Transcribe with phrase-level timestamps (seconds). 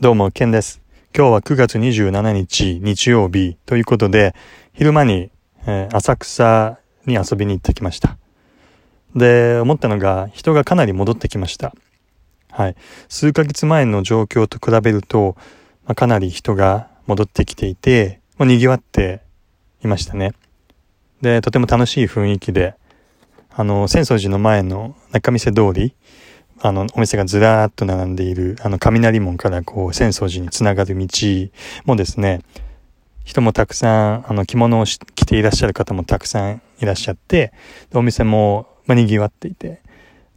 [0.00, 0.80] どうも、ケンです。
[1.14, 4.34] 今日は9月27日、日曜日ということで、
[4.72, 5.30] 昼間に、
[5.66, 8.16] えー、浅草に遊びに行ってきました。
[9.14, 11.74] で、思ったのが、人がかなり戻ってきました。
[12.50, 12.76] はい。
[13.10, 15.36] 数ヶ月前の状況と比べると、
[15.84, 19.20] まあ、かなり人が戻ってきていて、もう賑わって
[19.84, 20.32] いましたね。
[21.20, 22.74] で、とても楽しい雰囲気で、
[23.50, 25.94] あの、浅草寺の前の中見世通り、
[26.62, 31.06] あの、お店がずらーっと並んでいる、あの、雷門からこう、浅草寺につながる道
[31.86, 32.42] もですね、
[33.24, 37.52] 人もたくさん、あの、着物を着ていらっしゃる方もたくさんいらっしゃって、
[37.94, 39.80] お店も、まあ、賑わっていて、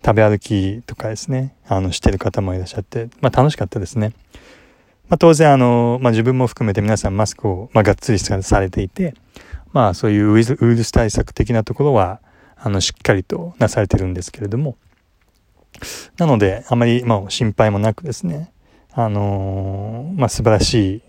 [0.06, 4.14] 食べ歩きとかですね、あの、してる方もいらっしゃって、まあ、楽しかったですね。
[5.10, 9.14] まあ、当然、あの、まあ、自分も含めて皆さんマスクを、まあ、がっつりされていて、
[9.74, 12.22] まあ、そういうウイルス対策的なところは、
[12.56, 14.78] あの、しっかりとなされてるんですけれども、
[16.18, 18.52] なので、あまり、まあ、心配もなくですね、
[18.92, 21.02] あのー、まあ、素晴らしい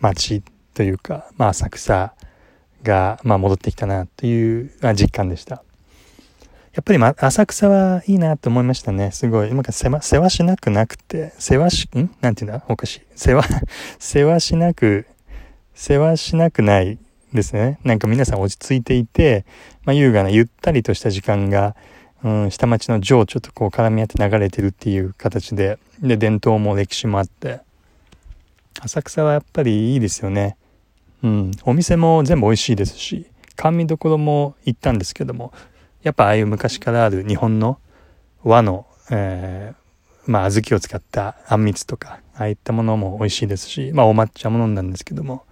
[0.00, 0.42] 街
[0.74, 2.14] というか、まあ、浅草
[2.82, 5.62] が、まあ、戻ってきたなという実感でした。
[6.74, 9.12] やっぱり、ま、浅草はいいなと思いましたね。
[9.12, 9.50] すごい。
[9.50, 12.10] 今から世話、世話しなくなくて、世話し、ん？
[12.20, 12.64] なんていうんだ？
[12.68, 13.02] おかしい。
[13.14, 13.44] 世話、
[14.00, 15.06] 世話しなく、
[15.74, 16.98] 世話しなくない
[17.32, 17.78] ですね。
[17.84, 19.46] なんか皆さん落ち着いていて、
[19.84, 21.76] まあ、優雅なゆったりとした時間が、
[22.24, 27.60] うん、下町の情緒とこう絡み合って流れてるっていう形で、で、伝統も歴史もあって、
[28.80, 30.56] 浅草はやっぱりいいですよね。
[31.22, 35.52] うん、お店も全部美味しいですし、甘味どころも行ったんですけども、
[36.02, 37.78] やっぱああいう昔からある日本の
[38.42, 45.44] 和の、えー、まあ小豆を使ったあんみつとか、ああいったものも美味しいですし、まあお抹茶も飲んだんですけども、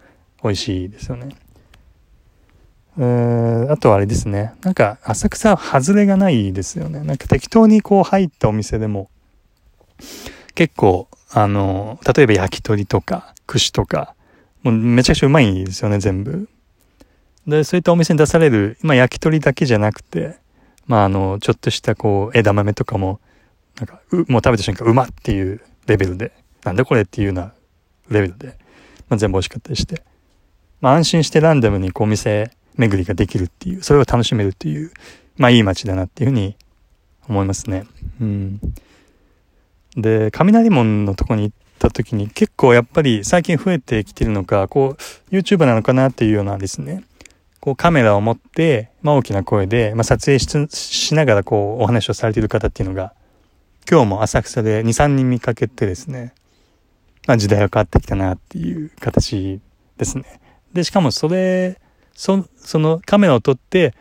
[0.43, 1.29] 美味しいですよね。
[2.99, 4.53] えー、あとはあれですね。
[4.63, 7.01] なんか、浅草は外れがないですよね。
[7.01, 9.09] なんか適当にこう入ったお店でも、
[10.55, 14.15] 結構、あの、例えば焼き鳥とか、串とか、
[14.63, 16.49] もうめちゃくちゃうまいんですよね、全部。
[17.47, 20.37] で、そういったお店に出される、まあ焼き鳥だけじゃなくて、
[20.87, 23.21] まああの、ちょっとしたこう、枝豆とかも、
[23.79, 26.33] なんか、う、もう食べた瞬間、うまっていうレベルで、
[26.65, 27.53] なんだこれっていうような
[28.11, 28.59] レベルで、
[29.09, 30.03] まあ全部美味しかったりして、
[30.83, 34.93] まあ安心してランダムにこうお店巡りができるっていう、それを楽しめるっていう、
[35.37, 36.57] まあいい街だなっていうふうに
[37.29, 37.85] 思いますね。
[38.21, 38.61] うん。
[39.97, 47.05] で、雷門のとこに行った時に結構やっぱり最近増えてきてるのか、こう YouTuber なのかなっていうようなですね、
[47.61, 53.15] こうカメラを持って、まあ大きな声で、まあ撮影しながらこうお話をされている方っていうのが、
[53.91, 56.33] 今日も浅草で2、3人見かけてですね、
[57.27, 59.61] まあ時代は変わってきたなっていう形
[59.99, 60.41] ですね。
[60.73, 61.79] で、しかもそれ
[62.15, 62.45] そ
[62.79, 63.95] のカメラを撮って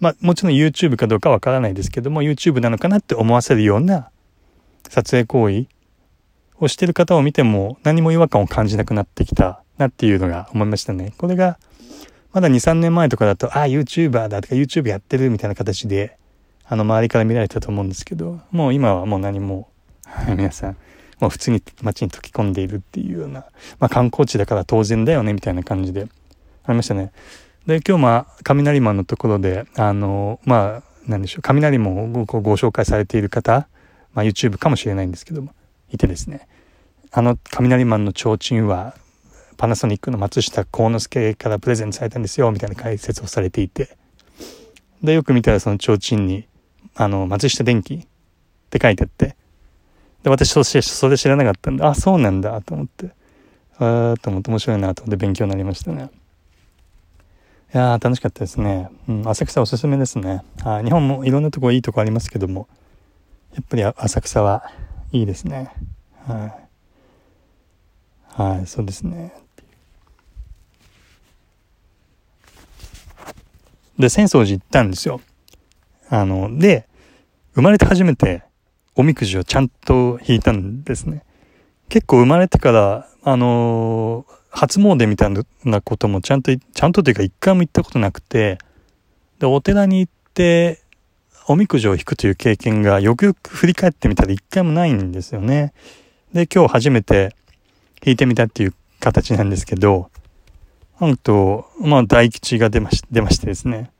[0.00, 4.10] まあもちろん YouTube かどうかわからないですけども YouTube なのかなって思わせるような
[4.88, 5.66] 撮影行為
[6.58, 11.12] をしてる方を見ても何も違和感を感じなくなってきたなっていうのが思いましたね。
[11.18, 11.58] これが
[12.32, 16.16] まだ2、3年前とかだと、ああ、YouTuber だとか YouTube やってるみたいな形で、
[16.64, 19.68] あの周りから見られたと思うんですけど、もう今はもう何も、
[20.28, 20.76] 皆さん、
[21.20, 23.44] もう普通に街に溶け込んでいるっていうような、
[23.78, 26.08] まあ観光地だから当然だよねみたいな感じで
[26.64, 27.12] ありましたね。
[27.66, 33.68] で今日も雷門のところであのまあ何でしょう雷門をごご紹介されている方、
[34.14, 35.54] まあ、YouTube かもしれないんですけども
[35.90, 36.48] いてですね。
[37.12, 38.94] あの雷門の提灯は
[39.58, 43.96] パナソニックの松下幸之助からプレゼントされたんですよみたいな解説をされていて。
[45.02, 46.48] でよく見たらその提灯に
[46.94, 48.06] あの松下電器っ
[48.70, 49.36] て書いてあって。
[50.24, 53.10] で私そしてそれ知らなかったんであそうなんだと思って。
[53.78, 56.10] ああと思って面白いなと思って勉強になりましたね。
[57.74, 58.90] いやー楽しかったですね。
[59.08, 60.44] うん、浅草おすすめですね。
[60.62, 62.68] あ日本もいろんなとこいいとこありますけども、
[63.54, 64.70] やっぱり浅草は
[65.10, 65.72] いいですね。
[66.26, 66.68] は
[68.38, 68.42] い。
[68.42, 69.32] はい、そうですね。
[73.98, 75.22] で、浅草寺行ったんですよ。
[76.10, 76.86] あの、で、
[77.54, 78.42] 生まれて初めて
[78.94, 81.24] おみくじをちゃんと引いたんですね。
[81.88, 85.34] 結構生まれてから、あのー初詣みたい
[85.64, 88.58] なこともちゃんと、ちゃんとというか一回も行ったことなくて、
[89.38, 90.80] で、お寺に行って、
[91.48, 95.72] おみくじを引くという経験がよくよく振り返ってみたら一回もないんですよね。
[96.32, 97.34] で、今日初めて
[98.04, 100.10] 引いてみたっていう形なんですけど、
[101.00, 103.90] なんと、まあ大吉が出まし、出ましてですね。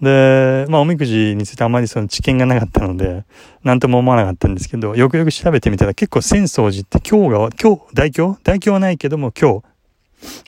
[0.00, 3.24] で、まあおみくじについてあまりその知見がなかったので、
[3.64, 9.64] なんとも思わなかったんですけど、よくよく調べてみたら結構浅草寺って今日が、今日、大凶大凶はないけども今日、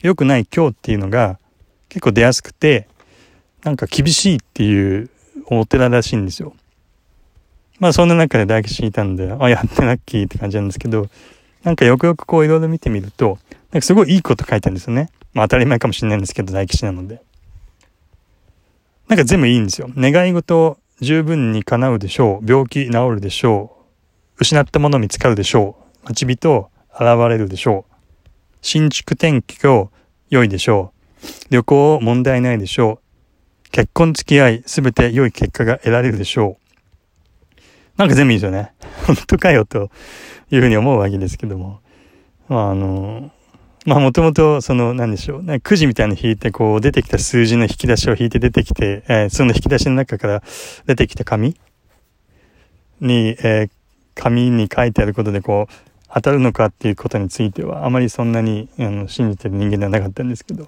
[0.03, 1.39] 良くない今日っていうのが
[1.89, 2.87] 結構出やすくて、
[3.63, 5.09] なんか厳しいっていう
[5.47, 6.53] お寺らしいんですよ。
[7.79, 11.07] まあそんな中で大吉いたんで、あ、やってラッキーって感じなんですけど、
[11.63, 13.37] なんかよくよくこういろいろ見てみると、
[13.71, 15.09] なんかすごいいいこと書いてあるんですよね。
[15.33, 17.21] まあ当たり前かもしれないんですけど、大吉なので。
[19.11, 19.89] なんか全部いいんですよ。
[19.97, 22.49] 願い事十分に叶うでしょう。
[22.49, 23.75] 病気治るでしょ
[24.37, 24.43] う。
[24.43, 26.05] 失ったもの見つかるでしょう。
[26.05, 27.93] 待ち人現れるでしょう。
[28.61, 29.91] 新築転居
[30.29, 31.27] 良いでしょう。
[31.49, 33.01] 旅行問題ないでしょ
[33.65, 33.69] う。
[33.71, 36.57] 結婚付き合いすべて良い結果が得られるでしょ
[37.57, 37.61] う。
[37.97, 38.71] なんか全部いいですよね。
[39.07, 39.91] 本当かよと
[40.51, 41.81] いうふうに思うわけですけども。
[42.47, 43.29] まああの、
[43.85, 50.43] まあもともとその何でしょう、ね、くじみたいに引いてこう出てきた数字の引き出しを引いて出てきて、えー、その引き出しの中から
[50.85, 51.55] 出てきた紙
[52.99, 53.69] に、えー、
[54.13, 55.73] 紙に書いてあることでこう
[56.13, 60.67] 当たるのかっていうことについてはあまりそんなにあの信じてる人間ではなかったんですけど。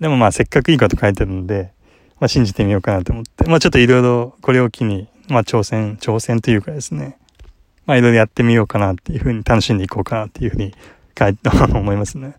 [0.00, 1.72] でもまあせっかくいいこと書いてるので、
[2.20, 3.44] まあ、信じてみようかなと思って。
[3.48, 7.18] まあちょっといろいろこれを機にまあ挑戦挑戦というかですね。
[7.86, 10.74] まあいろいろやってみようかなっていうふうに楽しんでいこうかなっていうふうに
[11.18, 12.34] 書いて思いますね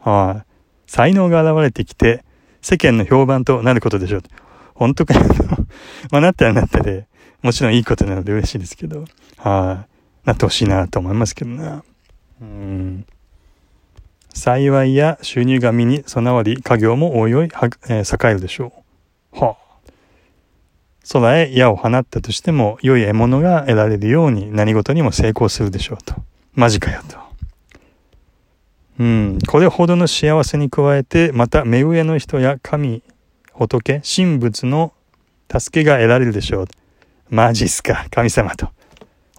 [0.00, 2.24] はい、才能が現れてきて
[2.62, 4.22] 世間の評判となることでしょう
[4.74, 5.20] 本当かよ
[6.10, 7.06] まあなったらなったで
[7.42, 9.04] もちろんいいことなので嬉しいですけど
[9.42, 11.82] はい、なってほしいなと思いますけどな。
[12.40, 13.06] うん。
[14.34, 18.72] 幸いや収入が身に備わり、家業もおいおいは、えー、栄えるでしょ
[19.34, 19.40] う。
[19.40, 19.90] はあ。
[21.12, 26.14] 空へ矢を放ったとしても、良い獲物が得られるように何事にも成功するでしょうと。
[26.54, 27.18] マジかよと。
[29.00, 29.38] うん。
[29.48, 33.02] これほどの幸せに加えて、また目上の人や神、
[33.54, 34.92] 仏、神仏の
[35.50, 36.68] 助けが得られるでしょう。
[37.30, 38.68] マジっすか、神様と。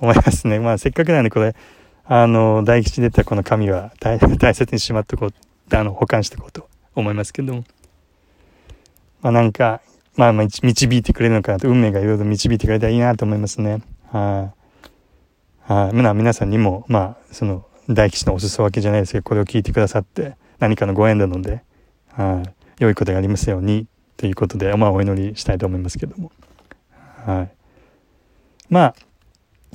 [0.02, 0.60] 思いますね。
[0.60, 1.56] まあせっかくなんでこれ、
[2.06, 7.63] あの、大吉出たこの紙は大切にしまってこう、あの、保管していこうと思いますけども。
[9.22, 9.81] まあなんか、
[10.16, 13.84] まあまあ導いてくれるのかなと、運命がいろいろ導いてくれたらいいなと思いますね。
[14.12, 14.52] は
[15.68, 21.63] い、はい、あ皆さんにも、まあその、大吉のお裾分けじゃないですけど、これを聞いてくださって何かのご縁なので、
[22.13, 23.88] はい、良いことがありますように
[24.18, 26.31] ということで、まあお祈りしたいと思いますけども。
[27.25, 27.51] はい。
[28.69, 28.95] まあ、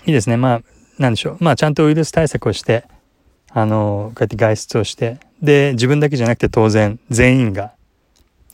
[0.06, 0.36] いいですね。
[0.36, 0.62] まあ、
[0.98, 1.36] なんでしょう。
[1.40, 2.84] まあ、ちゃんとウイルス対策をして、
[3.50, 7.72] あの、こうやって外出をして、で、自分だけじゃなくて当然、全員が、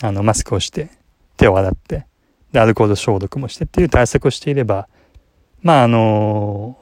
[0.02, 0.90] あの、マスクをして、
[1.37, 2.06] 手を洗って、
[2.50, 4.88] で、アルコール消毒もしてっていう対策をしていれば、
[5.62, 6.76] まあ、あの、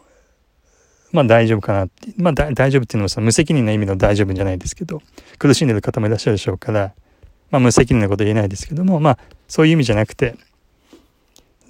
[1.13, 2.13] まあ大丈夫かなって。
[2.17, 5.03] まあ大丈夫っていうのはさ、無責任な意味の大丈夫じゃないですけど、
[5.39, 6.93] 苦しんでる方もいらっしゃるでしょうから、
[7.51, 9.19] まあ無責任なこと言えないですけども、まあ
[9.49, 10.37] そういう意味じゃなくて、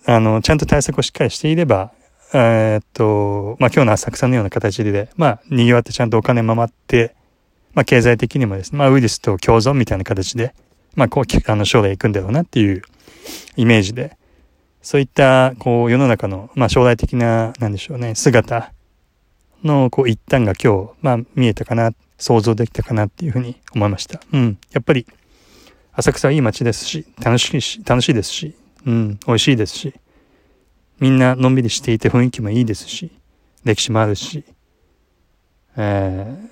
[0.07, 1.93] あの、ちゃんと対策をしっかりしていれば、
[2.33, 7.15] えー、っと、まあ、今日の浅草のような形で、まあ、賑わってちゃんとお金回って、
[7.75, 10.55] まあ、経済的にもですね、まあ、ウイルスと共存みたいな形で、
[10.95, 12.83] まあ、こう、あの、将来行くんだろうなっていう
[13.57, 14.17] イメージで、
[14.83, 18.73] そういった、こう、世の中の、まあ、将来的な、なんでしょうね、姿
[19.65, 24.21] の、こう、一端が今日、まあ、見えたかな、想像できたかなっていうふうに思いました。
[24.33, 24.59] うん。
[24.73, 25.07] やっぱり、
[25.93, 28.55] 浅草はいい街ですし、楽しいし、楽しいですし、
[28.87, 29.95] うん、美味しいですし、
[30.99, 33.11] みんなのんびりしていて雰囲気もいいですし、
[33.65, 34.45] 歴史もあるし、
[35.77, 36.49] えー、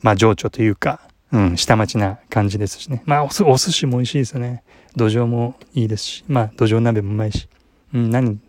[0.00, 1.00] まあ情緒というか、
[1.30, 3.02] うん、下町な感じですしね。
[3.06, 4.64] まあお寿司も美味しいですよね。
[4.96, 7.48] 土壌もいいですし、まあ土壌鍋もうまいし、
[7.94, 8.40] うん、何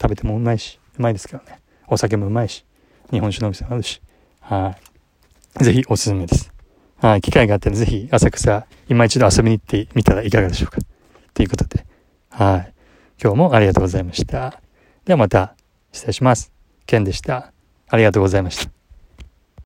[0.00, 1.60] 食べてもうまいし、うまいですけどね。
[1.88, 2.65] お酒もうまいし、
[3.10, 4.00] 日本酒のお店もあるし、
[4.40, 4.76] は
[5.60, 5.64] い。
[5.64, 6.52] ぜひおすすめです。
[6.98, 7.20] はい。
[7.20, 10.78] 機会があったらぜひ浅草、今一度遊びに行ってみたらいかがでしょうか。
[11.34, 11.84] ということで、
[12.30, 12.72] はい。
[13.22, 14.60] 今日もありがとうございました。
[15.04, 15.54] ではまた
[15.92, 16.52] 失礼します。
[16.86, 17.52] ケンでした。
[17.88, 18.75] ありがとうございました。